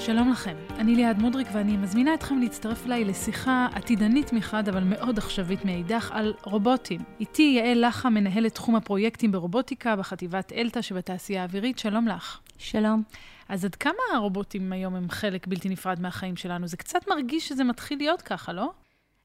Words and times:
שלום 0.00 0.30
לכם, 0.30 0.56
אני 0.78 0.96
ליעד 0.96 1.18
מודריק 1.18 1.48
ואני 1.52 1.76
מזמינה 1.76 2.14
אתכם 2.14 2.38
להצטרף 2.38 2.86
אליי 2.86 3.04
לשיחה 3.04 3.68
עתידנית 3.74 4.32
מחד 4.32 4.68
אבל 4.68 4.84
מאוד 4.84 5.18
עכשווית 5.18 5.64
מאידך 5.64 6.10
על 6.12 6.34
רובוטים. 6.42 7.00
איתי 7.20 7.42
יעל 7.42 7.86
לחה, 7.86 8.10
מנהלת 8.10 8.54
תחום 8.54 8.76
הפרויקטים 8.76 9.32
ברובוטיקה 9.32 9.96
בחטיבת 9.96 10.52
אלתא 10.52 10.82
שבתעשייה 10.82 11.42
האווירית, 11.42 11.78
שלום 11.78 12.08
לך. 12.08 12.40
שלום. 12.58 13.02
אז 13.48 13.64
עד 13.64 13.74
כמה 13.74 14.02
הרובוטים 14.14 14.72
היום 14.72 14.94
הם 14.94 15.10
חלק 15.10 15.46
בלתי 15.46 15.68
נפרד 15.68 16.00
מהחיים 16.00 16.36
שלנו? 16.36 16.66
זה 16.66 16.76
קצת 16.76 17.08
מרגיש 17.08 17.48
שזה 17.48 17.64
מתחיל 17.64 17.98
להיות 17.98 18.22
ככה, 18.22 18.52
לא? 18.52 18.70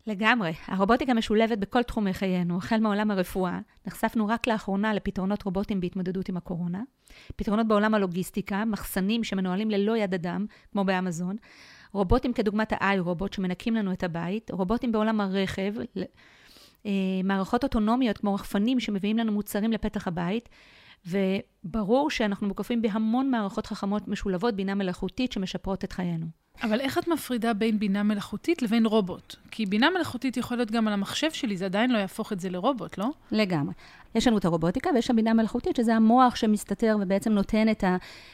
לגמרי. 0.08 0.54
הרובוטיקה 0.68 1.14
משולבת 1.14 1.58
בכל 1.58 1.84
תחומי 1.84 2.14
חיינו, 2.14 2.58
החל 2.58 2.80
מעולם 2.80 3.12
הרפואה. 3.12 3.60
נחשפנו 3.88 4.28
רק 4.28 4.48
לאחרונה 4.48 4.94
לפתרונות 4.94 5.44
רובוטים 5.44 5.82
בהתמודדות 5.82 6.30
עם 6.30 6.38
הקורונה. 6.38 6.82
פתרונות 7.36 7.68
בעולם 7.68 7.94
הלוגיסטיקה, 7.94 8.66
מחסנים 8.66 9.24
שמנוהלים 9.24 9.72
ללא 9.72 9.98
יד 9.98 10.14
אדם, 10.14 10.46
כמו 10.72 10.84
באמזון. 10.84 11.36
רובוטים 11.92 12.34
כדוגמת 12.34 12.74
ה-i 12.74 13.00
רובוט 13.00 13.34
שמנקים 13.34 13.76
לנו 13.76 13.92
את 13.92 14.04
הבית. 14.04 14.52
רובוטים 14.52 14.92
בעולם 14.92 15.22
הרכב. 15.22 15.74
אה, 16.86 16.92
מערכות 17.24 17.64
אוטונומיות 17.64 18.18
כמו 18.18 18.34
רחפנים 18.34 18.80
שמביאים 18.80 19.18
לנו 19.18 19.32
מוצרים 19.32 19.72
לפתח 19.72 20.08
הבית. 20.08 20.50
וברור 21.08 22.10
שאנחנו 22.10 22.48
מוקפים 22.48 22.82
בהמון 22.82 23.32
מערכות 23.32 23.66
חכמות 23.66 24.08
משולבות, 24.08 24.56
בינה 24.56 24.76
מלאכותית, 24.76 25.32
שמשפרות 25.32 25.84
את 25.84 25.92
חיינו. 25.92 26.45
אבל 26.64 26.80
איך 26.80 26.98
את 26.98 27.08
מפרידה 27.08 27.54
בין 27.54 27.80
בינה 27.80 28.04
מלאכותית 28.04 28.62
לבין 28.62 28.86
רובוט? 28.86 29.36
כי 29.52 29.66
בינה 29.66 29.90
מלאכותית 29.90 30.38
יכול 30.38 30.58
להיות 30.58 30.72
גם 30.72 30.88
על 30.88 30.94
המחשב 30.94 31.32
שלי, 31.32 31.58
זה 31.58 31.66
עדיין 31.66 31.92
לא 31.92 31.98
יהפוך 31.98 32.34
את 32.34 32.40
זה 32.40 32.50
לרובוט, 32.50 32.98
לא? 32.98 33.10
לגמרי. 33.32 33.74
יש 34.16 34.28
לנו 34.28 34.38
את 34.38 34.46
הרובוטיקה 34.46 34.90
ויש 34.96 35.08
שם 35.08 35.16
בינה 35.16 35.34
מלאכותית, 35.34 35.76
שזה 35.76 35.96
המוח 35.96 36.36
שמסתתר 36.36 36.98
ובעצם 37.02 37.32
נותן 37.32 37.70
את 37.70 37.84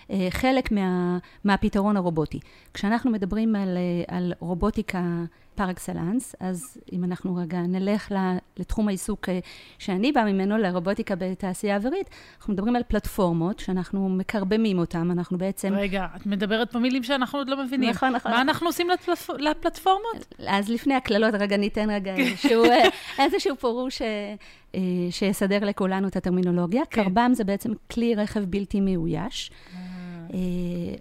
החלק 0.10 0.72
מה, 0.72 1.18
מהפתרון 1.44 1.98
הרובוטי. 1.98 2.40
כשאנחנו 2.74 3.12
מדברים 3.12 3.56
על, 3.56 3.78
על 4.08 4.34
רובוטיקה 4.40 5.02
פר 5.56 5.72
אקסלנס, 5.72 6.36
אז 6.40 6.78
אם 6.94 7.04
אנחנו 7.04 7.36
רגע 7.36 7.60
נלך 7.62 8.12
לתחום 8.58 8.88
העיסוק 8.88 9.30
אה, 9.30 9.40
שאני 9.80 10.12
באה 10.12 10.26
ממנו, 10.26 10.58
לרובוטיקה 10.58 11.16
בתעשייה 11.16 11.74
האווירית, 11.74 12.10
אנחנו 12.38 12.54
מדברים 12.54 12.76
על 12.76 12.84
פלטפורמות 12.88 13.60
שאנחנו 13.60 14.10
מקרבמים 14.10 14.80
אותן, 14.80 15.12
אנחנו 15.12 15.38
בעצם... 15.38 15.74
רגע, 15.74 16.08
את 16.16 16.26
מדברת 16.26 16.72
פה 16.72 16.80
מילים 16.80 17.04
שאנחנו 17.04 17.40
עוד 17.40 17.50
לא 17.50 17.64
מבינים. 17.64 17.90
נכון, 17.90 18.14
נכון. 18.14 18.32
מה 18.32 18.42
אנחנו 18.42 18.68
עושים 18.68 18.90
לפלטפ... 18.90 19.30
לפלטפורמות? 19.30 20.34
אז 20.48 20.70
לפני 20.70 20.94
הקללות, 20.94 21.34
רגע 21.34 21.58
ניתן 21.58 21.90
רגע 21.90 22.16
איזשהו, 22.16 22.66
אה, 22.66 22.84
איזשהו 23.24 23.56
פירוש 23.56 24.02
אה, 24.02 24.36
שיסדר 25.12 25.66
לכולנו 25.66 26.08
את 26.08 26.16
הטרמינולוגיה. 26.16 26.82
כן. 26.90 27.04
קרבם 27.04 27.32
זה 27.34 27.44
בעצם 27.44 27.72
כלי 27.92 28.16
רכב 28.16 28.40
בלתי 28.40 28.80
מאויש. 28.82 29.52
אה, 30.34 30.38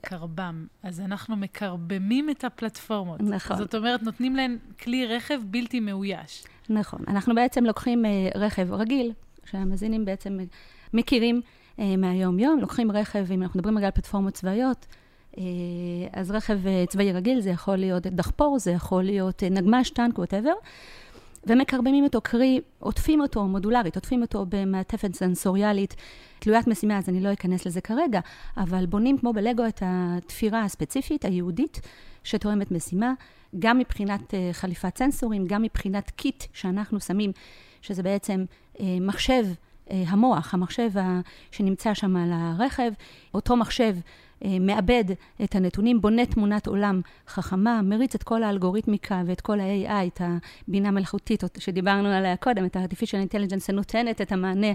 קרבם. 0.00 0.66
אז 0.82 1.00
אנחנו 1.00 1.36
מקרבמים 1.36 2.30
את 2.30 2.44
הפלטפורמות. 2.44 3.20
נכון. 3.20 3.56
זאת 3.56 3.74
אומרת, 3.74 4.02
נותנים 4.02 4.36
להן 4.36 4.56
כלי 4.82 5.06
רכב 5.06 5.40
בלתי 5.44 5.80
מאויש. 5.80 6.44
נכון. 6.68 7.00
אנחנו 7.08 7.34
בעצם 7.34 7.64
לוקחים 7.64 8.04
אה, 8.04 8.10
רכב 8.34 8.72
רגיל, 8.72 9.12
שהמאזינים 9.44 10.04
בעצם 10.04 10.38
מכירים 10.92 11.40
אה, 11.78 11.96
מהיום-יום, 11.96 12.60
לוקחים 12.60 12.92
רכב, 12.92 13.26
אם 13.32 13.42
אנחנו 13.42 13.58
מדברים 13.58 13.76
על 13.76 13.90
פלטפורמות 13.90 14.34
צבאיות, 14.34 14.86
אז 16.12 16.30
רכב 16.30 16.58
צבאי 16.88 17.12
רגיל, 17.12 17.40
זה 17.40 17.50
יכול 17.50 17.76
להיות 17.76 18.06
דחפור, 18.06 18.58
זה 18.58 18.70
יכול 18.70 19.02
להיות 19.02 19.42
נגמ"ש, 19.42 19.90
טנק, 19.90 20.18
ווטאבר. 20.18 20.52
ומקרבמים 21.46 22.04
אותו, 22.04 22.20
קרי, 22.20 22.60
עוטפים 22.78 23.20
אותו 23.20 23.44
מודולרית, 23.44 23.94
עוטפים 23.94 24.22
אותו 24.22 24.46
במעטפת 24.48 25.14
סנסוריאלית, 25.14 25.96
תלוית 26.38 26.66
משימה, 26.66 26.98
אז 26.98 27.08
אני 27.08 27.20
לא 27.20 27.32
אכנס 27.32 27.66
לזה 27.66 27.80
כרגע, 27.80 28.20
אבל 28.56 28.86
בונים 28.86 29.18
כמו 29.18 29.32
בלגו 29.32 29.66
את 29.66 29.82
התפירה 29.86 30.64
הספציפית, 30.64 31.24
היהודית, 31.24 31.80
שתואמת 32.24 32.70
משימה, 32.70 33.12
גם 33.58 33.78
מבחינת 33.78 34.34
uh, 34.34 34.34
חליפת 34.52 34.98
סנסורים, 34.98 35.46
גם 35.46 35.62
מבחינת 35.62 36.10
קיט 36.10 36.44
שאנחנו 36.52 37.00
שמים, 37.00 37.32
שזה 37.82 38.02
בעצם 38.02 38.44
uh, 38.74 38.80
מחשב 39.00 39.46
uh, 39.88 39.92
המוח, 40.06 40.54
המחשב 40.54 40.90
שנמצא 41.50 41.94
שם 41.94 42.16
על 42.16 42.30
הרכב, 42.32 42.92
אותו 43.34 43.56
מחשב 43.56 43.94
אה, 43.96 44.00
מעבד 44.60 45.04
את 45.44 45.54
הנתונים, 45.54 46.00
בונה 46.00 46.26
תמונת 46.26 46.66
עולם 46.66 47.00
חכמה, 47.28 47.82
מריץ 47.82 48.14
את 48.14 48.22
כל 48.22 48.42
האלגוריתמיקה 48.42 49.22
ואת 49.26 49.40
כל 49.40 49.60
ה-AI, 49.60 50.06
את 50.06 50.20
הבינה 50.68 50.90
מלאכותית 50.90 51.42
שדיברנו 51.58 52.08
עליה 52.08 52.36
קודם, 52.36 52.64
את 52.64 52.76
ה-artificial 52.76 53.28
intelligence 53.28 53.66
שנותנת 53.66 54.20
את 54.20 54.32
המענה 54.32 54.72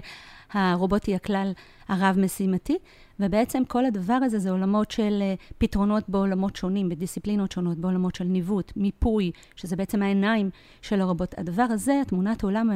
הרובוטי 0.52 1.14
הכלל 1.14 1.52
הרב-משימתי, 1.88 2.78
ובעצם 3.20 3.64
כל 3.64 3.84
הדבר 3.84 4.14
הזה 4.14 4.38
זה 4.38 4.50
עולמות 4.50 4.90
של 4.90 5.18
אה, 5.22 5.34
פתרונות 5.58 6.04
בעולמות 6.08 6.56
שונים, 6.56 6.88
בדיסציפלינות 6.88 7.52
שונות, 7.52 7.78
בעולמות 7.78 8.14
של 8.14 8.24
ניווט, 8.24 8.72
מיפוי, 8.76 9.30
שזה 9.56 9.76
בעצם 9.76 10.02
העיניים 10.02 10.50
של 10.82 11.00
הרובוט. 11.00 11.34
הדבר 11.38 11.62
הזה, 11.62 12.00
התמונת 12.02 12.42
עולם 12.42 12.70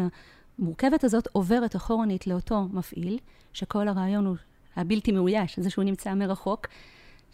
המורכבת 0.59 1.05
הזאת, 1.05 1.29
עוברת 1.33 1.77
אחורנית 1.77 2.27
לאותו 2.27 2.69
מפעיל, 2.73 3.19
שכל 3.53 3.89
הרעיון 3.89 4.27
הוא 4.27 4.37
הבלתי 4.77 5.13
מאויש, 5.13 5.59
זה 5.59 5.71
שהוא 5.71 5.85
נמצא 5.85 6.15
מרחוק. 6.15 6.67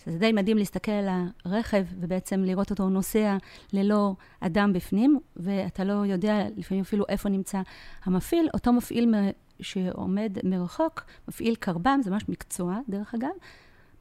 שזה 0.04 0.18
די 0.18 0.32
מדהים 0.32 0.56
להסתכל 0.56 0.92
על 0.92 1.08
הרכב 1.44 1.84
ובעצם 2.00 2.40
לראות 2.44 2.70
אותו 2.70 2.88
נוסע 2.88 3.36
ללא 3.72 4.14
אדם 4.40 4.72
בפנים, 4.72 5.18
ואתה 5.36 5.84
לא 5.84 5.92
יודע 5.92 6.44
לפעמים 6.56 6.82
אפילו 6.82 7.04
איפה 7.08 7.28
נמצא 7.28 7.60
המפעיל. 8.04 8.48
אותו 8.54 8.72
מפעיל 8.72 9.14
שעומד 9.60 10.38
מרחוק, 10.44 11.04
מפעיל 11.28 11.54
קרבם, 11.54 12.00
זה 12.02 12.10
ממש 12.10 12.28
מקצוע, 12.28 12.78
דרך 12.88 13.14
אגב, 13.14 13.30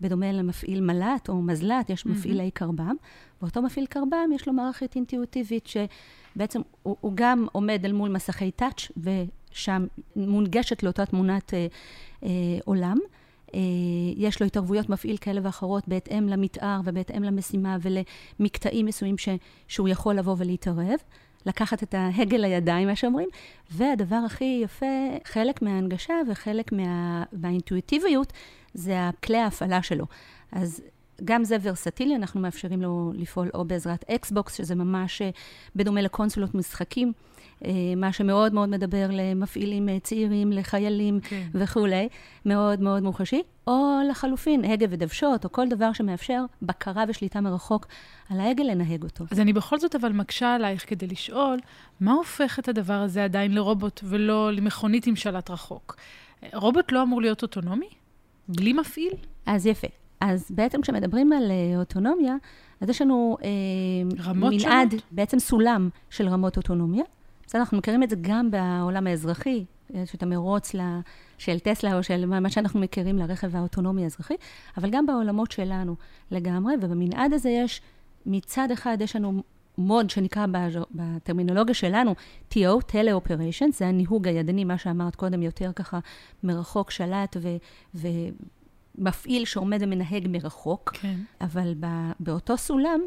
בדומה 0.01 0.31
למפעיל 0.31 0.81
מל"ט 0.81 1.29
או 1.29 1.41
מזל"ט, 1.41 1.89
יש 1.89 2.05
מפעילי 2.05 2.51
קרבם, 2.51 2.95
ואותו 3.41 3.61
מפעיל 3.61 3.85
קרבם 3.85 4.29
יש 4.35 4.47
לו 4.47 4.53
מערכת 4.53 4.95
אינטואיטיבית 4.95 5.67
שבעצם 5.67 6.61
הוא, 6.83 6.97
הוא 7.01 7.11
גם 7.15 7.47
עומד 7.51 7.85
אל 7.85 7.91
מול 7.91 8.09
מסכי 8.09 8.51
טאץ' 8.51 8.91
ושם 8.97 9.85
מונגשת 10.15 10.83
לאותה 10.83 11.05
תמונת 11.05 11.53
אה, 11.53 11.67
אה, 12.23 12.29
עולם. 12.65 12.97
אה, 13.55 13.59
יש 14.17 14.41
לו 14.41 14.47
התערבויות 14.47 14.89
מפעיל 14.89 15.17
כאלה 15.17 15.41
ואחרות 15.43 15.87
בהתאם 15.87 16.29
למתאר 16.29 16.79
ובהתאם 16.85 17.23
למשימה 17.23 17.77
ולמקטעים 17.81 18.85
מסוימים 18.85 19.17
ש, 19.17 19.29
שהוא 19.67 19.89
יכול 19.89 20.15
לבוא 20.15 20.35
ולהתערב. 20.37 20.99
לקחת 21.45 21.83
את 21.83 21.93
ההגה 21.93 22.37
לידיים, 22.37 22.87
מה 22.87 22.95
שאומרים. 22.95 23.29
והדבר 23.71 24.19
הכי 24.25 24.61
יפה, 24.63 24.85
חלק 25.23 25.61
מההנגשה 25.61 26.13
וחלק 26.31 26.71
מה, 26.71 27.23
מהאינטואיטיביות, 27.33 28.33
זה 28.73 29.07
הכלי 29.07 29.37
ההפעלה 29.37 29.83
שלו. 29.83 30.05
אז 30.51 30.81
גם 31.23 31.43
זה 31.43 31.57
ורסטילי, 31.61 32.15
אנחנו 32.15 32.39
מאפשרים 32.39 32.81
לו 32.81 33.11
לפעול 33.15 33.49
או 33.53 33.65
בעזרת 33.65 34.05
אקסבוקס, 34.09 34.55
שזה 34.55 34.75
ממש 34.75 35.21
אה, 35.21 35.29
בדומה 35.75 36.01
לקונסולות 36.01 36.55
משחקים. 36.55 37.13
אה, 37.65 37.71
מה 37.97 38.13
שמאוד 38.13 38.53
מאוד 38.53 38.69
מדבר 38.69 39.07
למפעילים 39.09 39.89
אה, 39.89 39.99
צעירים, 39.99 40.51
לחיילים 40.51 41.19
כן. 41.19 41.47
וכולי, 41.53 42.09
מאוד 42.45 42.81
מאוד 42.81 43.03
מוחשי, 43.03 43.41
או 43.67 43.99
לחלופין, 44.09 44.65
הגה 44.65 44.85
ודוושות, 44.89 45.45
או 45.45 45.51
כל 45.51 45.67
דבר 45.69 45.93
שמאפשר 45.93 46.45
בקרה 46.61 47.03
ושליטה 47.07 47.41
מרחוק 47.41 47.87
על 48.29 48.39
ההגה 48.39 48.63
לנהג 48.63 49.03
אותו. 49.03 49.25
אז 49.31 49.39
אני 49.39 49.53
בכל 49.53 49.79
זאת 49.79 49.95
אבל 49.95 50.11
מקשה 50.11 50.55
עלייך 50.55 50.89
כדי 50.89 51.07
לשאול, 51.07 51.59
מה 51.99 52.13
הופך 52.13 52.59
את 52.59 52.67
הדבר 52.67 52.93
הזה 52.93 53.23
עדיין 53.23 53.53
לרובוט 53.53 54.01
ולא 54.03 54.53
למכונית 54.53 55.07
עם 55.07 55.15
שלט 55.15 55.49
רחוק? 55.49 55.95
רובוט 56.53 56.91
לא 56.91 57.03
אמור 57.03 57.21
להיות 57.21 57.41
אוטונומי? 57.41 57.89
בלי 58.47 58.73
מפעיל? 58.73 59.13
אז 59.45 59.65
יפה. 59.65 59.87
אז 60.19 60.51
בעצם 60.51 60.81
כשמדברים 60.81 61.31
על 61.33 61.51
uh, 61.51 61.79
אוטונומיה, 61.79 62.35
אז 62.81 62.89
יש 62.89 63.01
לנו 63.01 63.37
uh, 63.39 64.33
מנעד, 64.33 64.89
שונות? 64.89 65.03
בעצם 65.11 65.39
סולם 65.39 65.89
של 66.09 66.27
רמות 66.27 66.57
אוטונומיה. 66.57 67.03
בסדר, 67.47 67.61
אנחנו 67.61 67.77
מכירים 67.77 68.03
את 68.03 68.09
זה 68.09 68.15
גם 68.21 68.51
בעולם 68.51 69.07
האזרחי, 69.07 69.65
יש 69.93 70.15
את 70.15 70.23
המרוץ 70.23 70.71
של 71.37 71.59
טסלה 71.59 71.97
או 71.97 72.03
של 72.03 72.25
מה 72.25 72.49
שאנחנו 72.49 72.79
מכירים 72.79 73.17
לרכב 73.17 73.55
האוטונומי 73.55 74.03
האזרחי, 74.03 74.33
אבל 74.77 74.89
גם 74.89 75.05
בעולמות 75.05 75.51
שלנו 75.51 75.95
לגמרי, 76.31 76.73
ובמנעד 76.81 77.33
הזה 77.33 77.49
יש, 77.49 77.81
מצד 78.25 78.71
אחד 78.71 78.97
יש 79.01 79.15
לנו 79.15 79.43
מוד 79.77 80.09
שנקרא 80.09 80.45
בטרמינולוגיה 80.91 81.73
שלנו 81.73 82.15
TO, 82.51 82.91
Tele-Operation, 82.91 83.71
זה 83.71 83.87
הניהוג 83.87 84.27
הידני, 84.27 84.63
מה 84.63 84.77
שאמרת 84.77 85.15
קודם, 85.15 85.43
יותר 85.43 85.71
ככה 85.75 85.99
מרחוק 86.43 86.91
שלט 86.91 87.37
ו... 87.95 88.07
מפעיל 88.97 89.45
שעומד 89.45 89.77
ומנהג 89.81 90.27
מרחוק, 90.29 90.91
כן. 90.93 91.15
אבל 91.41 91.73
באותו 92.19 92.57
סולם 92.57 92.99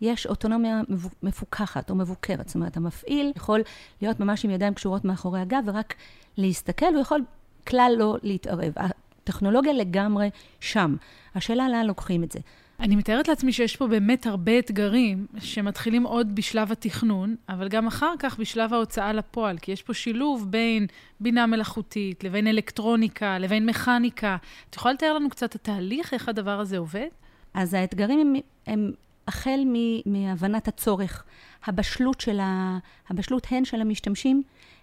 יש 0.00 0.26
אוטונומיה 0.26 0.80
מפוקחת 1.22 1.90
או 1.90 1.94
מבוקרת. 1.94 2.48
זאת 2.48 2.54
אומרת, 2.54 2.76
המפעיל 2.76 3.32
יכול 3.36 3.62
להיות 4.02 4.20
ממש 4.20 4.44
עם 4.44 4.50
ידיים 4.50 4.74
קשורות 4.74 5.04
מאחורי 5.04 5.40
הגב 5.40 5.62
ורק 5.66 5.94
להסתכל, 6.36 6.94
הוא 6.94 7.00
יכול 7.00 7.24
כלל 7.66 7.94
לא 7.98 8.16
להתערב. 8.22 8.72
הטכנולוגיה 8.76 9.72
לגמרי 9.72 10.30
שם. 10.60 10.96
השאלה 11.34 11.68
לאן 11.68 11.86
לוקחים 11.86 12.24
את 12.24 12.32
זה. 12.32 12.38
אני 12.84 12.96
מתארת 12.96 13.28
לעצמי 13.28 13.52
שיש 13.52 13.76
פה 13.76 13.86
באמת 13.86 14.26
הרבה 14.26 14.58
אתגרים 14.58 15.26
שמתחילים 15.38 16.02
עוד 16.02 16.34
בשלב 16.34 16.72
התכנון, 16.72 17.36
אבל 17.48 17.68
גם 17.68 17.86
אחר 17.86 18.14
כך 18.18 18.38
בשלב 18.38 18.74
ההוצאה 18.74 19.12
לפועל, 19.12 19.58
כי 19.58 19.72
יש 19.72 19.82
פה 19.82 19.94
שילוב 19.94 20.50
בין 20.50 20.86
בינה 21.20 21.46
מלאכותית 21.46 22.24
לבין 22.24 22.46
אלקטרוניקה 22.46 23.38
לבין 23.38 23.66
מכניקה. 23.66 24.36
את 24.70 24.76
יכולה 24.76 24.94
לתאר 24.94 25.14
לנו 25.14 25.30
קצת 25.30 25.50
את 25.50 25.54
התהליך, 25.54 26.14
איך 26.14 26.28
הדבר 26.28 26.60
הזה 26.60 26.78
עובד? 26.78 27.06
אז 27.54 27.74
האתגרים 27.74 28.20
הם, 28.20 28.34
הם 28.66 28.92
החל 29.28 29.60
מהבנת 30.06 30.68
הצורך, 30.68 31.24
הבשלות, 31.64 32.20
של 32.20 32.40
ה, 32.40 32.78
הבשלות 33.08 33.46
הן 33.50 33.64
של 33.64 33.80
המשתמשים, 33.80 34.42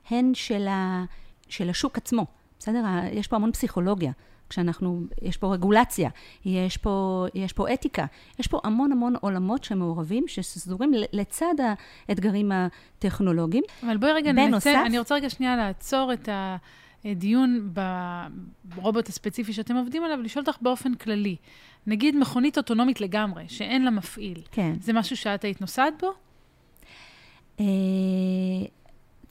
הן 0.09 0.31
של, 0.33 0.67
ה, 0.67 1.03
של 1.49 1.69
השוק 1.69 1.97
עצמו. 1.97 2.25
בסדר? 2.59 2.83
יש 3.11 3.27
פה 3.27 3.35
המון 3.35 3.51
פסיכולוגיה. 3.51 4.11
כשאנחנו, 4.51 5.01
יש 5.21 5.37
פה 5.37 5.53
רגולציה, 5.53 6.09
יש 6.45 6.77
פה, 6.77 7.25
יש 7.33 7.53
פה 7.53 7.73
אתיקה, 7.73 8.05
יש 8.39 8.47
פה 8.47 8.59
המון 8.63 8.91
המון 8.91 9.13
עולמות 9.21 9.63
שמעורבים, 9.63 10.23
שסדורים 10.27 10.91
לצד 11.13 11.55
האתגרים 12.09 12.51
הטכנולוגיים. 12.51 13.63
אבל 13.83 13.97
בואי 13.97 14.11
רגע 14.11 14.31
בנוסף, 14.33 14.67
ננצל, 14.67 14.85
אני 14.85 14.99
רוצה 14.99 15.15
רגע 15.15 15.29
שנייה 15.29 15.55
לעצור 15.55 16.13
את 16.13 16.29
הדיון 17.05 17.73
ברובוט 18.63 19.09
הספציפי 19.09 19.53
שאתם 19.53 19.75
עובדים 19.75 20.03
עליו, 20.03 20.17
ולשאול 20.19 20.45
אותך 20.47 20.61
באופן 20.61 20.95
כללי. 20.95 21.35
נגיד 21.87 22.15
מכונית 22.15 22.57
אוטונומית 22.57 23.01
לגמרי, 23.01 23.43
שאין 23.47 23.85
לה 23.85 23.91
מפעיל. 23.91 24.41
כן. 24.51 24.73
זה 24.81 24.93
משהו 24.93 25.17
שאת 25.17 25.43
היית 25.43 25.61
נוסעת 25.61 25.93
בו? 26.01 26.13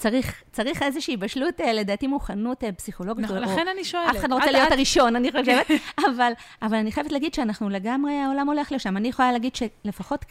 אה, 0.07 0.11
צריך, 0.11 0.43
צריך 0.53 0.83
איזושהי 0.83 1.17
בשלות, 1.17 1.61
אה, 1.61 1.73
לדעתי 1.73 2.07
מוכנות 2.07 2.65
אה, 2.65 2.73
פסיכולוגית. 2.73 3.25
נכון, 3.25 3.39
לכן 3.39 3.67
אני 3.75 3.85
שואלת. 3.85 4.11
אף 4.11 4.17
אחד 4.17 4.31
לא 4.31 4.35
רוצה 4.35 4.51
להיות 4.51 4.73
הראשון, 4.73 5.17
אני 5.17 5.33
חושבת. 5.33 5.67
אבל, 6.15 6.33
אבל 6.63 6.77
אני 6.77 6.93
חייבת 6.93 7.13
להגיד 7.13 7.35
שאנחנו 7.35 7.69
לגמרי, 7.69 8.13
העולם 8.13 8.47
הולך 8.47 8.73
לשם. 8.73 8.97
אני 8.97 9.09
יכולה 9.09 9.33
להגיד 9.33 9.55
שלפחות 9.55 10.25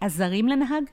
עזרים 0.00 0.48
לנהג, 0.48 0.84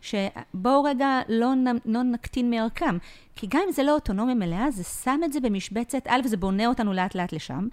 שבואו 0.00 0.82
רגע 0.82 1.20
לא, 1.28 1.52
לא 1.84 2.02
נקטין 2.02 2.50
מערכם. 2.50 2.98
כי 3.36 3.46
גם 3.50 3.60
אם 3.66 3.72
זה 3.72 3.82
לא 3.82 3.94
אוטונומיה 3.94 4.34
מלאה, 4.34 4.70
זה 4.70 4.84
שם 4.84 5.20
את 5.24 5.32
זה 5.32 5.40
במשבצת, 5.40 6.06
א', 6.06 6.20
זה 6.24 6.36
בונה 6.36 6.66
אותנו 6.66 6.92
לאט-לאט 6.92 7.32
לשם, 7.32 7.68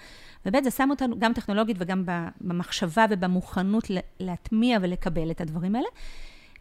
וב', 0.46 0.64
זה 0.64 0.72
שם 0.72 0.90
אותנו 0.90 1.20
גם 1.20 1.34
טכנולוגית 1.34 1.78
וגם 1.80 2.04
במחשבה 2.42 3.06
ובמוכנות 3.10 3.84
להטמיע 4.20 4.78
ולקבל 4.82 5.32
את 5.32 5.42
הדברים 5.42 5.76
האלה. 5.76 5.88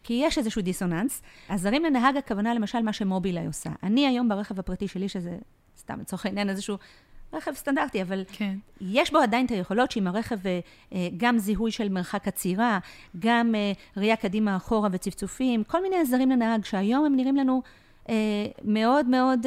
כי 0.07 0.13
יש 0.13 0.37
איזשהו 0.37 0.61
דיסוננס. 0.61 1.21
עזרים 1.49 1.85
לנהג 1.85 2.17
הכוונה, 2.17 2.53
למשל, 2.53 2.81
מה 2.81 2.93
שמובילאיי 2.93 3.45
עושה. 3.45 3.69
אני 3.83 4.07
היום 4.07 4.29
ברכב 4.29 4.59
הפרטי 4.59 4.87
שלי, 4.87 5.09
שזה 5.09 5.37
סתם 5.77 5.99
לצורך 5.99 6.25
העניין 6.25 6.49
איזשהו 6.49 6.77
רכב 7.33 7.53
סטנדרטי, 7.53 8.01
אבל 8.01 8.23
כן. 8.31 8.55
יש 8.81 9.11
בו 9.11 9.17
עדיין 9.17 9.45
את 9.45 9.51
היכולות 9.51 9.91
שעם 9.91 10.07
הרכב 10.07 10.47
אה, 10.47 10.59
אה, 10.93 11.07
גם 11.17 11.37
זיהוי 11.37 11.71
של 11.71 11.89
מרחק 11.89 12.27
עצירה, 12.27 12.79
גם 13.19 13.55
אה, 13.55 13.71
ראייה 13.97 14.15
קדימה 14.15 14.55
אחורה 14.55 14.89
וצפצופים, 14.91 15.63
כל 15.63 15.81
מיני 15.81 15.95
עזרים 15.95 16.31
לנהג 16.31 16.65
שהיום 16.65 17.05
הם 17.05 17.15
נראים 17.15 17.35
לנו 17.35 17.61
מאוד 18.63 19.07
מאוד 19.07 19.45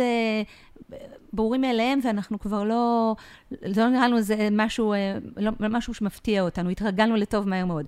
ברורים 1.32 1.60
מאליהם, 1.60 1.98
ואנחנו 2.02 2.38
כבר 2.38 2.64
לא, 2.64 3.14
לא 3.62 3.88
נראה 3.88 4.08
לנו 4.08 4.20
זה 4.20 4.48
משהו, 4.52 4.94
לא, 5.36 5.52
משהו 5.58 5.94
שמפתיע 5.94 6.42
אותנו, 6.42 6.70
התרגלנו 6.70 7.16
לטוב 7.16 7.48
מהר 7.48 7.64
מאוד. 7.64 7.86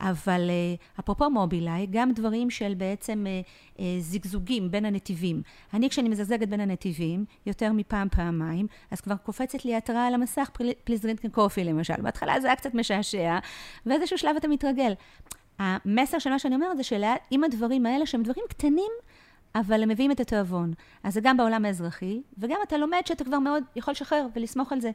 אבל 0.00 0.50
אה, 0.50 0.74
אפרופו 1.00 1.30
מובילאיי, 1.30 1.86
גם 1.90 2.12
דברים 2.12 2.50
של 2.50 2.74
בעצם 2.74 3.26
אה, 3.26 3.40
אה, 3.80 4.00
זיגזוגים 4.00 4.70
בין 4.70 4.84
הנתיבים. 4.84 5.42
אני, 5.74 5.90
כשאני 5.90 6.08
מזגזגת 6.08 6.48
בין 6.48 6.60
הנתיבים, 6.60 7.24
יותר 7.46 7.72
מפעם, 7.72 8.08
פעמיים, 8.08 8.66
אז 8.90 9.00
כבר 9.00 9.16
קופצת 9.16 9.64
לי 9.64 9.76
התראה 9.76 10.06
על 10.06 10.14
המסך, 10.14 10.50
please 10.84 11.00
drink 11.00 11.26
coffee 11.26 11.64
למשל. 11.64 12.02
בהתחלה 12.02 12.40
זה 12.40 12.46
היה 12.46 12.56
קצת 12.56 12.74
משעשע, 12.74 13.38
ואיזשהו 13.86 14.18
שלב 14.18 14.36
אתה 14.36 14.48
מתרגל. 14.48 14.92
המסר 15.58 16.18
של 16.18 16.30
מה 16.30 16.38
שאני 16.38 16.54
אומרת 16.54 16.76
זה 16.76 16.82
שעם 16.82 17.44
הדברים 17.44 17.86
האלה, 17.86 18.06
שהם 18.06 18.22
דברים 18.22 18.44
קטנים, 18.48 18.92
אבל 19.54 19.82
הם 19.82 19.88
מביאים 19.88 20.10
את 20.10 20.20
התיאבון. 20.20 20.72
אז 21.04 21.14
זה 21.14 21.20
גם 21.20 21.36
בעולם 21.36 21.64
האזרחי, 21.64 22.22
וגם 22.38 22.56
אתה 22.68 22.76
לומד 22.76 23.00
שאתה 23.06 23.24
כבר 23.24 23.38
מאוד 23.38 23.64
יכול 23.76 23.92
לשחרר 23.92 24.26
ולסמוך 24.34 24.72
על 24.72 24.80
זה. 24.80 24.90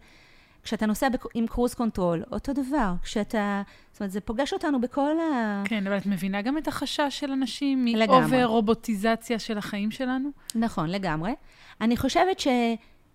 כשאתה 0.66 0.86
נוסע 0.86 1.08
עם 1.34 1.48
cruise 1.48 1.74
control, 1.74 2.24
אותו 2.32 2.54
דבר. 2.54 2.94
כשאתה... 3.04 3.62
זאת 3.92 4.00
אומרת, 4.00 4.12
זה 4.12 4.22
פוגש 4.22 4.54
אותנו 4.54 4.82
בכל 4.82 5.20
ה... 5.20 5.64
כן, 5.66 5.88
אבל 5.88 5.98
את 5.98 6.06
מבינה 6.06 6.42
גם 6.42 6.58
את 6.58 6.68
החשש 6.68 7.08
של 7.10 7.32
אנשים 7.32 7.86
מ 7.86 7.98
over 7.98 8.46
רובוטיזציה 8.46 9.40
של 9.40 9.58
החיים 9.58 9.92
שלנו? 9.92 10.30
נכון, 10.56 10.90
לגמרי. 10.90 11.32
אני 11.82 11.98
חושבת 11.98 12.40
ש... 12.40 12.48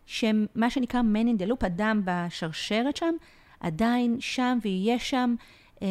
שמה 0.06 0.70
שנקרא 0.70 1.00
man 1.00 1.26
in 1.38 1.42
the 1.42 1.46
loop, 1.50 1.66
אדם 1.66 2.02
בשרשרת 2.04 2.96
שם, 2.96 3.14
עדיין 3.60 4.16
שם 4.20 4.58
ויהיה 4.62 4.98
שם, 4.98 5.34
אה, 5.82 5.88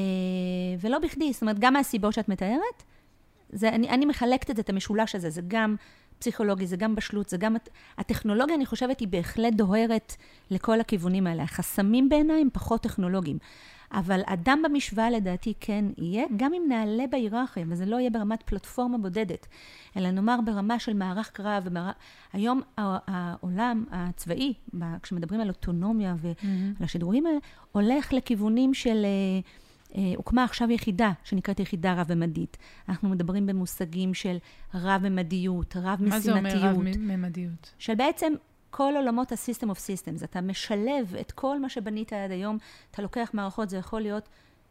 ולא 0.79 0.99
בכדי. 0.99 1.33
זאת 1.33 1.41
אומרת, 1.41 1.59
גם 1.59 1.73
מהסיבות 1.73 2.13
שאת 2.13 2.29
מתארת, 2.29 2.83
זה, 3.49 3.69
אני, 3.69 3.89
אני 3.89 4.05
מחלקת 4.05 4.49
את 4.49 4.55
זה, 4.55 4.61
את 4.61 4.69
המשולש 4.69 5.15
הזה, 5.15 5.29
זה 5.29 5.41
גם 5.47 5.75
פסיכולוגי, 6.19 6.67
זה 6.67 6.77
גם 6.77 6.95
בשלות, 6.95 7.29
זה 7.29 7.37
גם... 7.37 7.55
הטכנולוגיה, 7.97 8.55
אני 8.55 8.65
חושבת, 8.65 8.99
היא 8.99 9.07
בהחלט 9.07 9.53
דוהרת 9.53 10.15
לכל 10.51 10.79
הכיוונים 10.79 11.27
האלה. 11.27 11.43
החסמים 11.43 12.09
בעיניי 12.09 12.41
הם 12.41 12.49
פחות 12.53 12.81
טכנולוגיים. 12.83 13.37
אבל 13.91 14.21
אדם 14.25 14.61
במשוואה 14.63 15.09
לדעתי 15.09 15.53
כן 15.59 15.85
יהיה, 15.97 16.25
גם 16.37 16.53
אם 16.53 16.61
נעלה 16.69 17.03
בהיררכיה, 17.09 17.65
וזה 17.69 17.85
לא 17.85 17.95
יהיה 17.95 18.09
ברמת 18.09 18.43
פלטפורמה 18.43 18.97
בודדת, 18.97 19.47
אלא 19.97 20.11
נאמר 20.11 20.39
ברמה 20.45 20.79
של 20.79 20.93
מערך 20.93 21.29
קרב. 21.29 21.63
ומערך... 21.65 21.95
היום 22.33 22.61
העולם 22.77 23.85
הצבאי, 23.91 24.53
כשמדברים 25.03 25.41
על 25.41 25.49
אוטונומיה 25.49 26.15
ועל 26.17 26.33
mm-hmm. 26.33 26.83
השדרוגים 26.83 27.25
האלה, 27.25 27.37
הולך 27.71 28.13
לכיוונים 28.13 28.73
של... 28.73 29.05
אה, 29.95 30.13
הוקמה 30.15 30.43
עכשיו 30.43 30.71
יחידה 30.71 31.11
שנקראת 31.23 31.59
יחידה 31.59 31.93
רב-ממדית. 31.93 32.57
אנחנו 32.89 33.09
מדברים 33.09 33.45
במושגים 33.45 34.13
של 34.13 34.37
רב-ממדיות, 34.73 35.75
רב-משימתיות. 35.75 36.09
מה 36.09 36.19
זה 36.19 36.31
אומר 36.31 36.69
רב-ממדיות? 36.69 37.73
של 37.77 37.95
בעצם 37.95 38.33
כל 38.69 38.93
עולמות 38.95 39.31
ה-System 39.31 39.65
of 39.65 39.77
Systems. 39.77 40.23
אתה 40.23 40.41
משלב 40.41 41.15
את 41.21 41.31
כל 41.31 41.59
מה 41.59 41.69
שבנית 41.69 42.13
עד 42.13 42.31
היום, 42.31 42.57
אתה 42.91 43.01
לוקח 43.01 43.29
מערכות, 43.33 43.69
זה 43.69 43.77
יכול 43.77 44.01
להיות 44.01 44.29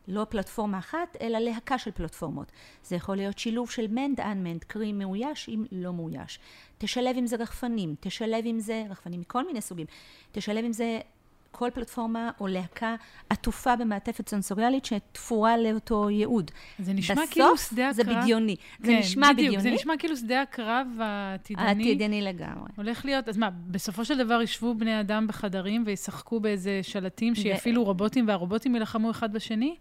לא 0.09 0.27
פלטפורמה 0.29 0.79
אחת, 0.79 1.17
אלא 1.21 1.39
להקה 1.39 1.79
של 1.79 1.91
פלטפורמות. 1.91 2.53
זה 2.83 2.97
יכול 2.97 3.17
להיות 3.17 3.39
שילוב 3.39 3.71
של 3.71 3.87
unmanned, 3.87 4.65
קרי 4.67 4.93
מאויש 4.93 5.49
עם 5.49 5.65
לא 5.73 5.93
מאויש. 5.93 6.39
תשלב 6.79 7.17
עם 7.17 7.27
זה 7.27 7.37
רחפנים, 7.37 7.95
תשלב 8.01 8.45
עם 8.45 8.61
זה, 8.61 8.85
רחפנים 8.91 9.21
מכל 9.21 9.47
מיני 9.47 9.61
סוגים, 9.61 9.87
תשלב 10.33 10.65
עם 10.65 10.73
זה 10.73 11.01
כל 11.51 11.71
פלטפורמה 11.75 12.31
או 12.41 12.47
להקה 12.47 12.95
עטופה 13.31 13.77
במעטפת 13.77 14.29
סנסוריאלית 14.29 14.85
שתפורה 14.85 15.57
לאותו 15.57 16.11
ייעוד. 16.11 16.51
זה 16.79 16.93
נשמע 16.93 17.23
כאילו 17.31 17.57
שדה 17.57 17.89
הקרב. 17.89 17.95
בסוף 17.95 17.97
זה 17.97 18.21
בדיוני. 18.21 18.57
כן, 18.57 18.85
זה 18.85 18.93
נשמע 18.99 19.33
בדיוק, 19.33 19.49
בדיוני. 19.49 19.63
זה 19.63 19.71
נשמע 19.71 19.95
כאילו 19.99 20.17
שדה 20.17 20.43
הקרב 20.43 20.87
העתידני. 21.01 21.67
העתידני 21.67 22.23
לגמרי. 22.23 22.69
הולך 22.77 23.05
להיות, 23.05 23.29
אז 23.29 23.37
מה, 23.37 23.51
בסופו 23.51 24.05
של 24.05 24.19
דבר 24.19 24.43
ישבו 24.43 24.75
בני 24.75 25.01
אדם 25.01 25.27
בחדרים 25.27 25.83
וישחקו 25.87 26.41
באיזה 26.41 26.81
שלטים 26.83 27.35
שיפעילו 27.35 27.85
רובוטים 27.85 28.29
והרובוטים 28.29 28.75
יילחמו 28.75 29.11
אחד 29.11 29.33
בשני? 29.33 29.77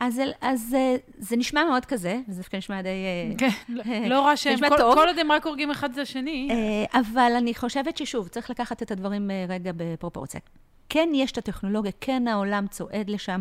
אז, 0.00 0.20
אז 0.40 0.74
אה, 0.78 0.96
זה 1.18 1.36
נשמע 1.36 1.64
מאוד 1.64 1.84
כזה, 1.84 2.20
וזה 2.28 2.40
דווקא 2.40 2.56
נשמע 2.56 2.82
די... 2.82 2.88
אה, 2.88 3.34
כן, 3.38 3.48
לא, 3.68 3.84
לא 4.06 4.20
רע 4.26 4.36
שהם, 4.36 4.58
כל, 4.58 4.76
כל 4.76 5.08
עוד 5.08 5.18
הם 5.18 5.32
רק 5.32 5.46
הורגים 5.46 5.70
אחד 5.70 5.92
את 5.92 5.98
השני. 5.98 6.48
אה, 6.50 7.00
אבל 7.00 7.32
אני 7.38 7.54
חושבת 7.54 7.96
ששוב, 7.96 8.28
צריך 8.28 8.50
לקחת 8.50 8.82
את 8.82 8.90
הדברים 8.90 9.30
רגע 9.48 9.70
בפרופורציה. 9.76 10.40
כן 10.88 11.08
יש 11.14 11.32
את 11.32 11.38
הטכנולוגיה, 11.38 11.92
כן 12.00 12.28
העולם 12.28 12.66
צועד 12.66 13.10
לשם. 13.10 13.40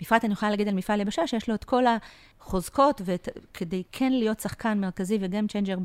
בפרט 0.00 0.24
אני 0.24 0.32
יכולה 0.32 0.50
להגיד 0.50 0.68
על 0.68 0.74
מפעל 0.74 1.00
יבשה, 1.00 1.26
שיש 1.26 1.48
לו 1.48 1.54
את 1.54 1.64
כל 1.64 1.84
החוזקות, 2.40 3.00
כדי 3.54 3.82
כן 3.92 4.12
להיות 4.12 4.40
שחקן 4.40 4.80
מרכזי 4.80 5.18
ו 5.20 5.26
game 5.26 5.48
changer 5.48 5.78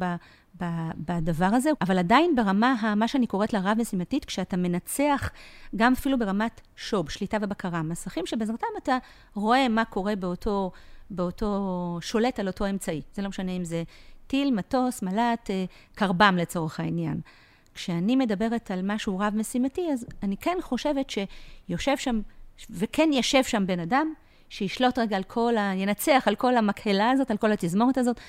בדבר 0.98 1.46
הזה, 1.46 1.70
אבל 1.82 1.98
עדיין 1.98 2.36
ברמה, 2.36 2.94
מה 2.96 3.08
שאני 3.08 3.28
קוראת 3.28 3.54
לה 3.54 3.60
רב-משימתית, 3.64 4.26
כשאתה 4.26 4.58
מנצח, 4.58 5.30
גם 5.76 5.94
אפילו 5.94 6.20
ברמת 6.20 6.62
שוב, 6.76 7.10
שליטה 7.10 7.38
ובקרה, 7.42 7.82
מסכים 7.82 8.26
שבעזרתם 8.26 8.68
אתה 8.84 8.98
רואה 9.36 9.68
מה 9.68 9.86
קורה 9.86 10.16
באותו, 10.16 10.72
באותו, 11.10 11.98
שולט 12.02 12.40
על 12.40 12.48
אותו 12.48 12.70
אמצעי. 12.70 13.02
זה 13.14 13.22
לא 13.22 13.30
משנה 13.30 13.52
אם 13.52 13.64
זה 13.64 13.84
טיל, 14.28 14.52
מטוס, 14.52 15.02
מל"ט, 15.02 15.50
אה, 15.50 15.66
קרבם 15.96 16.36
לצורך 16.38 16.80
העניין. 16.80 17.22
כשאני 17.80 18.16
מדברת 18.16 18.72
על 18.72 18.80
משהו 18.84 19.20
רב-משימתי, 19.20 19.92
אז 19.94 20.06
אני 20.24 20.38
כן 20.38 20.58
חושבת 20.62 21.10
שיושב 21.10 21.98
שם, 21.98 22.22
וכן 22.70 23.10
יושב 23.14 23.44
שם 23.44 23.68
בן 23.68 23.80
אדם, 23.80 24.14
שישלוט 24.50 25.00
רגע 25.00 25.18
על 25.18 25.24
כל 25.24 25.58
ה... 25.58 25.72
ינצח 25.76 26.24
על 26.26 26.36
כל 26.36 26.58
המקהלה 26.58 27.12
הזאת, 27.12 27.32
על 27.32 27.38
כל 27.38 27.52
התזמורת 27.52 27.98
הזאת, 27.98 28.20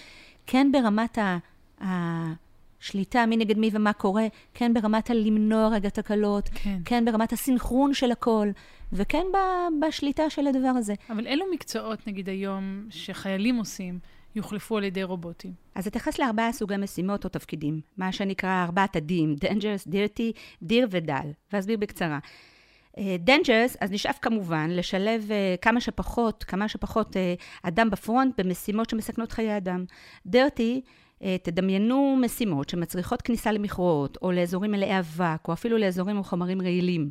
כן 0.46 0.72
ברמת 0.72 1.18
ה... 1.18 1.38
השליטה 1.80 3.26
מי 3.26 3.36
נגד 3.36 3.58
מי 3.58 3.70
ומה 3.72 3.92
קורה, 3.92 4.26
כן 4.54 4.74
ברמת 4.74 5.10
הלמנוע 5.10 5.68
רגע 5.68 5.88
תקלות, 5.88 6.48
כן. 6.54 6.78
כן 6.84 7.04
ברמת 7.04 7.32
הסינכרון 7.32 7.94
של 7.94 8.12
הכל, 8.12 8.48
וכן 8.92 9.26
בשליטה 9.80 10.30
של 10.30 10.46
הדבר 10.46 10.68
הזה. 10.76 10.94
אבל 11.10 11.26
אילו 11.26 11.44
מקצועות, 11.52 12.06
נגיד 12.06 12.28
היום, 12.28 12.86
שחיילים 12.90 13.56
עושים, 13.56 13.98
יוחלפו 14.34 14.76
על 14.76 14.84
ידי 14.84 15.02
רובוטים? 15.02 15.52
אז 15.74 15.86
אתייחס 15.86 16.18
לארבעה 16.18 16.52
סוגי 16.52 16.76
משימות 16.76 17.24
או 17.24 17.28
תפקידים, 17.30 17.80
מה 17.96 18.12
שנקרא 18.12 18.64
ארבעת 18.64 18.96
הדים, 18.96 19.34
Dangerous, 19.44 19.88
Dirty, 19.88 20.38
דיר 20.62 20.88
ודל, 20.90 21.30
ואסביר 21.52 21.76
בקצרה. 21.76 22.18
Dangerous, 22.98 23.76
אז 23.80 23.92
נשאף 23.92 24.18
כמובן 24.22 24.70
לשלב 24.70 25.28
uh, 25.28 25.60
כמה 25.62 25.80
שפחות, 25.80 26.44
כמה 26.44 26.68
שפחות 26.68 27.16
uh, 27.16 27.18
אדם 27.62 27.90
בפרונט 27.90 28.40
במשימות 28.40 28.90
שמסכנות 28.90 29.32
חיי 29.32 29.56
אדם. 29.56 29.84
Dirty, 30.28 30.80
uh, 31.18 31.22
תדמיינו 31.42 32.18
משימות 32.20 32.68
שמצריכות 32.68 33.22
כניסה 33.22 33.52
למכרות, 33.52 34.18
או 34.22 34.32
לאזורים 34.32 34.70
מלאי 34.70 34.98
אבק, 34.98 35.48
או 35.48 35.52
אפילו 35.52 35.78
לאזורים 35.78 36.16
עם 36.16 36.22
חומרים 36.22 36.62
רעילים. 36.62 37.10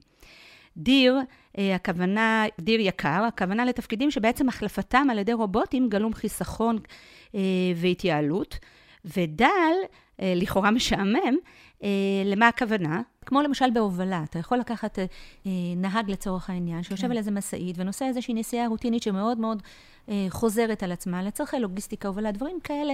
דיר, 0.78 1.18
אה, 1.58 1.76
הכוונה, 1.76 2.46
דיר 2.60 2.80
יקר, 2.80 3.24
הכוונה 3.28 3.66
לתפקידים 3.66 4.12
שבעצם 4.12 4.50
החלפתם 4.50 5.08
על 5.12 5.20
ידי 5.20 5.34
רובוטים 5.34 5.90
גלום 5.90 6.14
חיסכון 6.14 6.80
אה, 7.36 7.40
והתייעלות. 7.76 8.60
ודל, 9.06 9.48
אה, 10.22 10.34
לכאורה 10.36 10.72
משעמם, 10.72 11.36
למה 12.26 12.48
הכוונה? 12.48 13.02
כמו 13.26 13.42
למשל 13.42 13.66
בהובלה, 13.74 14.24
אתה 14.30 14.40
יכול 14.40 14.58
לקחת 14.58 15.00
נהג 15.78 16.12
לצורך 16.12 16.50
העניין, 16.50 16.84
שיושב 16.84 17.06
כן. 17.06 17.12
על 17.12 17.18
איזה 17.18 17.32
משאית 17.32 17.76
ונוסע 17.80 18.08
איזושהי 18.08 18.34
נסיעה 18.34 18.68
רוטינית 18.68 19.04
שמאוד 19.04 19.38
מאוד 19.38 19.64
חוזרת 20.30 20.84
על 20.84 20.92
עצמה, 20.92 21.24
לצורכי 21.24 21.60
לוגיסטיקה, 21.60 22.08
הובלה, 22.08 22.32
דברים 22.32 22.60
כאלה. 22.64 22.94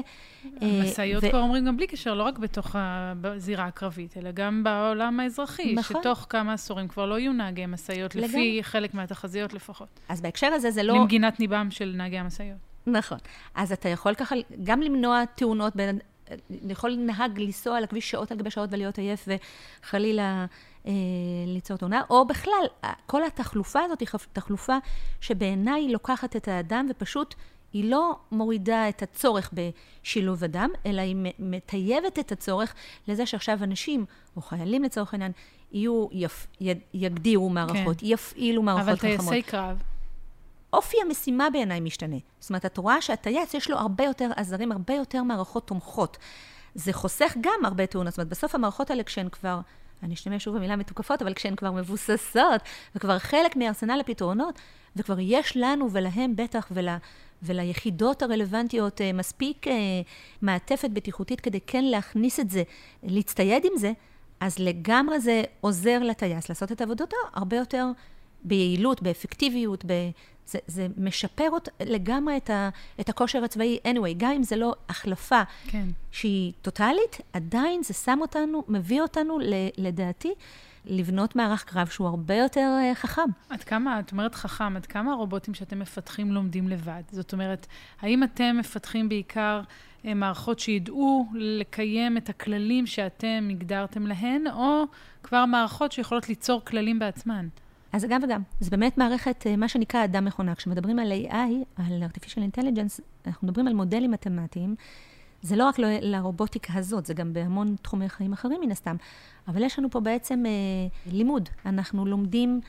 משאיות 0.62 1.24
ו... 1.24 1.30
כבר 1.30 1.42
אומרים 1.42 1.66
גם 1.66 1.78
בלי 1.78 1.88
קשר, 1.88 2.14
לא 2.14 2.24
רק 2.24 2.38
בתוך 2.38 2.76
הזירה 3.24 3.66
הקרבית, 3.66 4.18
אלא 4.18 4.32
גם 4.32 4.64
בעולם 4.64 5.20
האזרחי, 5.20 5.76
נכון. 5.76 6.02
שתוך 6.02 6.26
כמה 6.30 6.54
עשורים 6.54 6.88
כבר 6.88 7.06
לא 7.06 7.20
יהיו 7.20 7.34
נהגי 7.34 7.66
משאיות, 7.66 8.16
לפי 8.16 8.60
חלק 8.64 8.94
מהתחזיות 8.94 9.54
לפחות. 9.54 10.00
אז 10.10 10.22
בהקשר 10.22 10.48
הזה 10.48 10.72
זה 10.72 10.84
לא... 10.84 10.96
למגינת 10.96 11.40
ניבם 11.40 11.68
של 11.72 11.94
נהגי 11.98 12.18
המשאיות. 12.18 12.58
נכון. 12.88 13.18
אז 13.56 13.72
אתה 13.72 13.90
יכול 13.90 14.14
ככה 14.14 14.36
גם 14.64 14.82
למנוע 14.82 15.26
תאונות 15.36 15.76
בין... 15.76 16.00
יכול 16.70 16.96
נהג 16.96 17.40
לנסוע 17.40 17.78
על 17.78 17.84
הכביש 17.84 18.12
שעות 18.12 18.32
על 18.32 18.38
גבי 18.38 18.52
שעות 18.52 18.70
ולהיות 18.74 18.98
עייף 18.98 19.28
וחלילה 19.28 20.22
אה, 20.24 20.46
ליצור 21.48 21.78
תאונה, 21.78 22.02
או 22.10 22.28
בכלל, 22.28 22.66
כל 23.06 23.24
התחלופה 23.24 23.80
הזאת 23.82 24.00
היא 24.00 24.08
תחלופה 24.34 24.78
שבעיניי 25.22 25.90
לוקחת 25.90 26.36
את 26.36 26.48
האדם 26.48 26.88
ופשוט 26.90 27.36
היא 27.74 27.92
לא 27.92 28.16
מורידה 28.32 28.90
את 28.90 29.02
הצורך 29.02 29.54
בשילוב 29.54 30.44
אדם, 30.44 30.70
אלא 30.86 31.02
היא 31.02 31.16
מטייבת 31.40 32.20
את 32.20 32.32
הצורך 32.32 32.74
לזה 33.08 33.26
שעכשיו 33.26 33.64
אנשים, 33.64 34.06
או 34.36 34.42
חיילים 34.42 34.84
לצורך 34.84 35.14
העניין, 35.14 35.32
יהיו, 35.72 36.08
יפ, 36.12 36.48
יגדירו 36.94 37.50
מערכות, 37.50 38.00
כן. 38.00 38.06
יפעילו 38.06 38.64
מערכות 38.64 39.00
חכמות. 39.00 39.20
אבל 39.20 39.30
טייסי 39.30 39.42
קרב. 39.42 39.82
אופי 40.74 40.98
המשימה 41.06 41.50
בעיניי 41.50 41.80
משתנה. 41.80 42.16
זאת 42.40 42.50
אומרת, 42.50 42.66
את 42.66 42.78
רואה 42.78 43.02
שהטייס 43.02 43.54
יש 43.54 43.70
לו 43.70 43.78
הרבה 43.78 44.04
יותר 44.04 44.32
עזרים, 44.36 44.72
הרבה 44.72 44.94
יותר 44.94 45.24
מערכות 45.24 45.68
תומכות. 45.68 46.18
זה 46.76 46.94
חוסך 46.94 47.34
גם 47.42 47.66
הרבה 47.66 47.86
תאונות. 47.86 48.14
זאת 48.14 48.18
אומרת, 48.18 48.30
בסוף 48.30 48.56
המערכות 48.56 48.90
האלה, 48.90 49.04
כשהן 49.04 49.30
כבר, 49.30 49.60
אני 50.04 50.14
אשתמש 50.14 50.44
שוב 50.44 50.56
במילה 50.56 50.76
מתוקפות, 50.76 51.22
אבל 51.22 51.34
כשהן 51.34 51.56
כבר 51.56 51.72
מבוססות, 51.72 52.62
וכבר 52.96 53.20
חלק 53.20 53.56
מארסנל 53.56 54.00
הפתרונות, 54.00 54.60
וכבר 54.96 55.20
יש 55.20 55.58
לנו 55.58 55.92
ולהם 55.92 56.36
בטח, 56.36 56.68
ול, 56.72 56.88
וליחידות 57.44 58.22
הרלוונטיות 58.22 59.02
אה, 59.02 59.14
מספיק 59.14 59.68
אה, 59.68 59.74
מעטפת 60.42 60.90
בטיחותית 60.90 61.42
כדי 61.42 61.60
כן 61.68 61.84
להכניס 61.84 62.40
את 62.40 62.50
זה, 62.50 62.64
להצטייד 63.04 63.66
עם 63.66 63.78
זה, 63.78 63.92
אז 64.40 64.60
לגמרי 64.60 65.20
זה 65.20 65.44
עוזר 65.62 66.00
לטייס 66.00 66.50
לעשות 66.50 66.72
את 66.72 66.82
עבודתו 66.82 67.18
הרבה 67.34 67.58
יותר 67.58 67.86
ביעילות, 68.44 69.02
באפקטיביות. 69.02 69.86
זה, 70.48 70.60
זה 70.68 70.88
משפר 70.98 71.48
אות, 71.52 71.70
לגמרי 71.80 72.38
את, 72.38 72.50
ה, 72.50 72.70
את 73.00 73.10
הכושר 73.10 73.44
הצבאי 73.44 73.80
anyway, 73.84 74.14
גם 74.18 74.32
אם 74.32 74.44
זה 74.44 74.56
לא 74.56 74.76
החלפה 74.90 75.42
כן. 75.68 75.88
שהיא 76.12 76.54
טוטאלית, 76.62 77.22
עדיין 77.34 77.84
זה 77.84 77.94
שם 77.94 78.18
אותנו, 78.22 78.64
מביא 78.68 79.02
אותנו, 79.02 79.40
לדעתי, 79.78 80.34
לבנות 80.86 81.36
מערך 81.36 81.64
קרב 81.64 81.88
שהוא 81.88 82.08
הרבה 82.08 82.36
יותר 82.36 82.78
uh, 82.92 82.96
חכם. 82.96 83.30
עד 83.50 83.64
כמה, 83.64 84.00
את 84.00 84.12
אומרת 84.12 84.36
חכם, 84.36 84.76
עד 84.76 84.86
כמה 84.86 85.12
הרובוטים 85.12 85.54
שאתם 85.54 85.80
מפתחים 85.80 86.32
לומדים 86.32 86.68
לבד? 86.68 87.02
זאת 87.12 87.34
אומרת, 87.34 87.68
האם 88.02 88.24
אתם 88.24 88.58
מפתחים 88.60 89.10
בעיקר 89.10 89.62
uh, 89.62 90.08
מערכות 90.16 90.60
שידעו 90.60 91.28
לקיים 91.34 92.18
את 92.18 92.30
הכללים 92.30 92.88
שאתם 92.88 93.48
הגדרתם 93.52 94.08
להן, 94.08 94.48
או 94.48 94.84
כבר 95.24 95.46
מערכות 95.46 95.92
שיכולות 95.92 96.30
ליצור 96.30 96.62
כללים 96.66 97.00
בעצמן? 97.00 97.48
אז 97.96 98.06
גם 98.10 98.22
וגם. 98.24 98.42
זה 98.60 98.70
באמת 98.70 98.98
מערכת, 98.98 99.48
אה, 99.48 99.56
מה 99.56 99.68
שנקרא 99.68 100.04
אדם 100.04 100.26
מכונה. 100.26 100.56
כשמדברים 100.56 101.00
על 101.00 101.12
AI, 101.12 101.36
על 101.76 102.04
artificial 102.04 102.56
intelligence, 102.56 103.02
אנחנו 103.28 103.48
מדברים 103.48 103.68
על 103.68 103.74
מודלים 103.74 104.12
מתמטיים. 104.12 104.76
זה 105.42 105.56
לא 105.56 105.64
רק 105.64 105.76
לרובוטיקה 105.80 106.74
הזאת, 106.74 107.06
זה 107.06 107.14
גם 107.14 107.34
בהמון 107.34 107.76
תחומי 107.82 108.10
חיים 108.10 108.34
אחרים 108.34 108.62
מן 108.62 108.72
הסתם. 108.72 108.96
אבל 109.48 109.64
יש 109.64 109.80
לנו 109.80 109.90
פה 109.90 110.00
בעצם 110.00 110.44
אה, 110.46 111.12
לימוד. 111.12 111.50
אנחנו 111.66 112.06
לומדים 112.06 112.62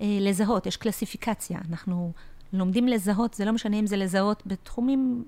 אה, 0.00 0.06
לזהות, 0.20 0.66
יש 0.66 0.76
קלסיפיקציה. 0.76 1.58
אנחנו 1.70 2.12
לומדים 2.52 2.88
לזהות, 2.88 3.34
זה 3.34 3.44
לא 3.44 3.52
משנה 3.52 3.76
אם 3.76 3.86
זה 3.86 3.96
לזהות 3.96 4.42
בתחומים 4.46 5.24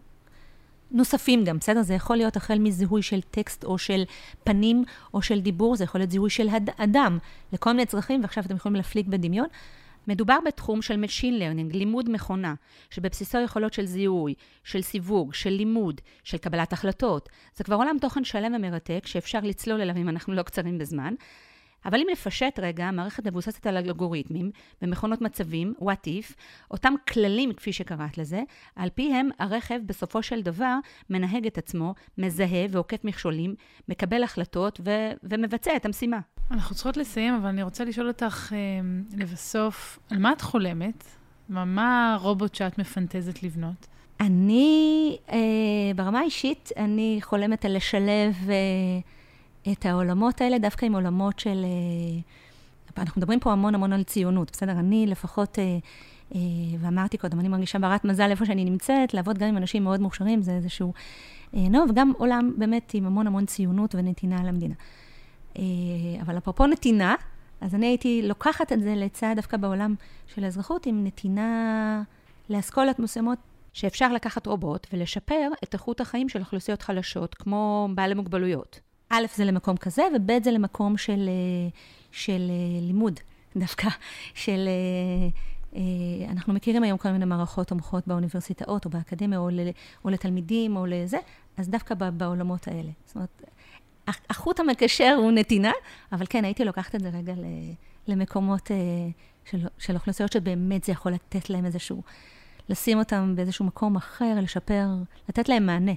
נוספים 0.91 1.45
גם, 1.45 1.59
בסדר? 1.59 1.83
זה 1.83 1.95
יכול 1.95 2.17
להיות 2.17 2.37
החל 2.37 2.59
מזיהוי 2.59 3.03
של 3.03 3.21
טקסט 3.21 3.65
או 3.65 3.79
של 3.79 4.05
פנים 4.45 4.85
או 5.15 5.23
של 5.23 5.41
דיבור, 5.41 5.77
זה 5.77 5.85
יכול 5.85 6.01
להיות 6.01 6.11
זיהוי 6.11 6.31
של 6.31 6.49
אדם 6.77 7.19
לכל 7.53 7.73
מיני 7.73 7.87
צרכים, 7.87 8.23
ועכשיו 8.23 8.45
אתם 8.45 8.57
יכולים 8.57 8.77
להפליג 8.77 9.09
בדמיון. 9.09 9.47
מדובר 10.09 10.39
בתחום 10.47 10.83
של 10.83 11.05
Machine 11.05 11.41
Learning, 11.41 11.77
לימוד 11.77 12.11
מכונה, 12.11 12.55
שבבסיסו 12.91 13.39
יכולות 13.39 13.73
של 13.73 13.87
זיהוי, 13.87 14.35
של 14.65 14.83
סיווג, 14.83 15.35
של 15.35 15.51
לימוד, 15.51 16.01
של 16.25 16.39
קבלת 16.39 16.73
החלטות. 16.73 17.29
זה 17.57 17.65
כבר 17.65 17.77
עולם 17.77 17.97
תוכן 18.01 18.25
שלם 18.25 18.55
ומרתק, 18.55 19.03
שאפשר 19.07 19.41
לצלול 19.43 19.81
אליו 19.81 19.97
אם 19.97 20.09
אנחנו 20.09 20.35
לא 20.35 20.43
קצרים 20.43 20.79
בזמן. 20.79 21.15
אבל 21.85 22.01
אם 22.01 22.07
נפשט 22.13 22.59
רגע, 22.63 22.85
המערכת 22.85 23.27
מבוססת 23.27 23.67
על 23.67 23.77
אלגוריתמים 23.77 24.51
במכונות 24.83 25.21
מצבים, 25.21 25.75
what 25.81 26.07
if, 26.07 26.35
אותם 26.71 26.95
כללים, 27.09 27.53
כפי 27.53 27.73
שקראת 27.73 28.19
לזה, 28.19 28.43
על 28.77 28.89
פיהם 28.95 29.29
הרכב 29.39 29.81
בסופו 29.87 30.23
של 30.23 30.43
דבר 30.43 30.75
מנהג 31.11 31.47
את 31.47 31.59
עצמו, 31.59 31.95
מזהה 32.19 32.67
ועוקף 32.71 33.05
מכשולים, 33.05 33.55
מקבל 33.89 34.23
החלטות 34.23 34.81
ו- 34.85 35.13
ומבצע 35.23 35.77
את 35.77 35.87
המשימה. 35.87 36.21
אנחנו 36.51 36.75
צריכות 36.75 36.97
לסיים, 36.97 37.35
אבל 37.35 37.49
אני 37.49 37.63
רוצה 37.63 37.85
לשאול 37.85 38.09
אותך 38.09 38.53
אה, 38.53 38.59
לבסוף, 39.17 39.99
על 40.11 40.19
מה 40.19 40.33
את 40.33 40.41
חולמת? 40.41 41.05
מה 41.49 42.15
הרובוט 42.15 42.55
שאת 42.55 42.79
מפנטזת 42.79 43.43
לבנות? 43.43 43.87
אני, 44.21 45.17
אה, 45.33 45.39
ברמה 45.97 46.21
האישית, 46.21 46.71
אני 46.77 47.19
חולמת 47.23 47.65
על 47.65 47.77
לשלב... 47.77 48.35
אה, 48.49 49.16
את 49.73 49.87
העולמות 49.87 50.41
האלה 50.41 50.59
דווקא 50.59 50.87
עם 50.87 50.95
עולמות 50.95 51.39
של... 51.39 51.65
אה, 51.65 53.03
אנחנו 53.03 53.21
מדברים 53.21 53.41
פה 53.41 53.53
המון 53.53 53.75
המון 53.75 53.93
על 53.93 54.03
ציונות, 54.03 54.51
בסדר? 54.53 54.73
אני 54.73 55.07
לפחות, 55.07 55.59
אה, 55.59 55.79
אה, 56.35 56.41
ואמרתי 56.81 57.19
קודם, 57.19 57.41
אני 57.41 57.49
מרגישה 57.49 57.79
ברת 57.79 58.05
מזל 58.05 58.31
איפה 58.31 58.47
שאני 58.47 58.65
נמצאת, 58.65 59.15
לעבוד 59.15 59.39
גם 59.39 59.49
עם 59.49 59.57
אנשים 59.57 59.85
מאוד 59.85 60.01
מוכשרים, 60.01 60.43
זה 60.43 60.53
איזשהו... 60.53 60.93
נו, 61.53 61.85
וגם 61.91 62.13
עולם 62.19 62.53
באמת 62.57 62.91
עם 62.95 63.07
המון 63.07 63.27
המון 63.27 63.47
ציונות 63.47 63.95
ונתינה 63.95 64.45
למדינה. 64.45 64.75
אבל 66.21 66.39
אפרופו 66.39 66.67
נתינה, 66.67 67.15
אז 67.61 67.75
אני 67.75 67.87
הייתי 67.87 68.23
לוקחת 68.25 68.73
את 68.73 68.83
זה 68.83 68.95
לצד 68.95 69.33
דווקא 69.37 69.57
בעולם 69.57 69.95
של 70.27 70.45
האזרחות, 70.45 70.87
עם 70.87 71.05
נתינה 71.05 72.03
לאסכולות 72.51 72.99
מסוימות 72.99 73.39
שאפשר 73.73 74.13
לקחת 74.13 74.47
רובוט 74.47 74.87
ולשפר 74.93 75.49
את 75.65 75.75
איכות 75.75 76.01
החיים 76.01 76.29
של 76.29 76.41
אוכלוסיות 76.41 76.83
חלשות, 76.83 77.35
כמו 77.35 77.89
בעלי 77.95 78.15
מוגבלויות. 78.15 78.81
א', 79.17 79.27
זה 79.35 79.45
למקום 79.45 79.77
כזה, 79.77 80.03
וב', 80.17 80.45
זה 80.45 80.51
למקום 80.51 80.97
של, 80.97 81.29
אה, 81.29 81.69
של 82.13 82.51
אה, 82.51 82.81
לימוד, 82.81 83.21
דווקא, 83.57 83.89
של... 84.35 84.69
אה, 85.77 85.81
אנחנו 86.29 86.55
מכירים 86.55 86.83
היום 86.83 86.99
כל 86.99 87.11
מיני 87.11 87.25
מערכות 87.25 87.69
תומכות 87.69 88.07
באוניברסיטאות 88.07 88.85
או 88.85 88.91
באקדמיה, 88.91 89.39
או, 89.39 89.51
ל, 89.51 89.61
או 90.05 90.11
לתלמידים, 90.11 90.77
או 90.77 90.87
לזה, 90.87 91.19
אז 91.57 91.69
דווקא 91.69 91.95
בעולמות 91.95 92.69
האלה. 92.69 92.91
זאת 93.05 93.15
אומרת, 93.15 93.43
החוט 94.07 94.61
המקשר 94.61 95.15
הוא 95.19 95.33
נתינה, 95.33 95.73
אבל 96.13 96.27
כן, 96.29 96.45
הייתי 96.45 96.65
לוקחת 96.65 96.95
את 96.95 97.01
זה 97.01 97.09
רגע 97.09 97.35
למקומות 98.07 98.71
של, 99.45 99.67
של 99.79 99.95
אוכלוסיות 99.95 100.33
שבאמת 100.33 100.85
זה 100.85 100.93
יכול 100.93 101.13
לתת 101.13 101.51
להם 101.51 101.65
איזשהו, 101.65 102.03
לשים 102.69 102.99
אותם 102.99 103.33
באיזשהו 103.37 103.65
מקום 103.65 103.97
אחר, 103.97 104.35
לשפר, 104.43 104.87
לתת 105.29 105.49
להם 105.49 105.67
מענה. 105.67 105.93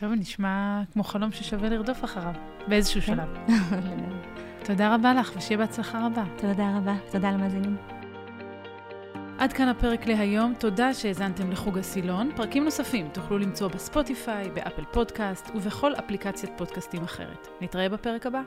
טוב, 0.00 0.12
נשמע 0.12 0.82
כמו 0.92 1.04
חלום 1.04 1.32
ששווה 1.32 1.68
לרדוף 1.68 2.04
אחריו, 2.04 2.32
באיזשהו 2.68 3.00
כן. 3.00 3.06
שלב. 3.06 3.28
תודה 4.66 4.94
רבה 4.94 5.14
לך, 5.14 5.32
ושיהיה 5.36 5.58
בהצלחה 5.58 6.06
רבה. 6.06 6.24
תודה 6.36 6.76
רבה, 6.76 6.94
תודה 7.12 7.30
למאזינים. 7.30 7.76
עד 9.38 9.52
כאן 9.52 9.68
הפרק 9.68 10.06
להיום, 10.06 10.54
תודה 10.58 10.94
שהאזנתם 10.94 11.50
לחוג 11.50 11.78
הסילון. 11.78 12.30
פרקים 12.36 12.64
נוספים 12.64 13.08
תוכלו 13.12 13.38
למצוא 13.38 13.68
בספוטיפיי, 13.68 14.50
באפל 14.50 14.84
פודקאסט 14.92 15.50
ובכל 15.54 15.94
אפליקציית 15.94 16.52
פודקאסטים 16.56 17.02
אחרת. 17.02 17.48
נתראה 17.60 17.88
בפרק 17.88 18.26
הבא. 18.26 18.40